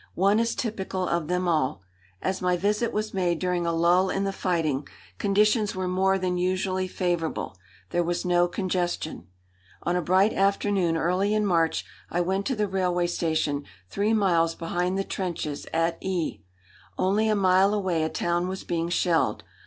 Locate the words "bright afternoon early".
10.01-11.35